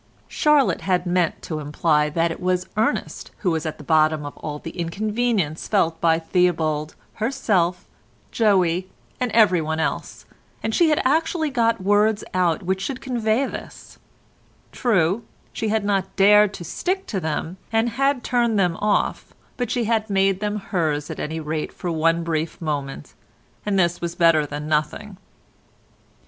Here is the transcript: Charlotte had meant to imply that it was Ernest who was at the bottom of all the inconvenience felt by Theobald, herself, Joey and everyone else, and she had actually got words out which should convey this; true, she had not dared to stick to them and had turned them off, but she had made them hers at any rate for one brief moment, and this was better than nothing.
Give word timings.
Charlotte 0.29 0.81
had 0.81 1.05
meant 1.05 1.39
to 1.43 1.59
imply 1.59 2.09
that 2.09 2.31
it 2.31 2.41
was 2.41 2.67
Ernest 2.75 3.29
who 3.41 3.51
was 3.51 3.67
at 3.67 3.77
the 3.77 3.83
bottom 3.83 4.25
of 4.25 4.35
all 4.37 4.57
the 4.57 4.71
inconvenience 4.71 5.67
felt 5.67 6.01
by 6.01 6.17
Theobald, 6.17 6.95
herself, 7.21 7.85
Joey 8.31 8.89
and 9.19 9.31
everyone 9.33 9.79
else, 9.79 10.25
and 10.63 10.73
she 10.73 10.89
had 10.89 10.99
actually 11.05 11.51
got 11.51 11.83
words 11.83 12.23
out 12.33 12.63
which 12.63 12.81
should 12.81 12.99
convey 12.99 13.45
this; 13.45 13.99
true, 14.71 15.23
she 15.53 15.67
had 15.67 15.85
not 15.85 16.15
dared 16.15 16.51
to 16.55 16.63
stick 16.63 17.05
to 17.05 17.19
them 17.19 17.57
and 17.71 17.89
had 17.89 18.23
turned 18.23 18.57
them 18.57 18.77
off, 18.77 19.35
but 19.55 19.69
she 19.69 19.83
had 19.83 20.09
made 20.09 20.39
them 20.39 20.55
hers 20.55 21.11
at 21.11 21.19
any 21.19 21.39
rate 21.39 21.71
for 21.71 21.91
one 21.91 22.23
brief 22.23 22.59
moment, 22.59 23.13
and 23.67 23.77
this 23.77 24.01
was 24.01 24.15
better 24.15 24.47
than 24.47 24.67
nothing. 24.67 25.17